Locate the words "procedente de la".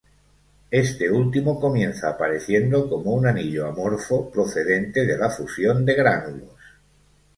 4.31-5.29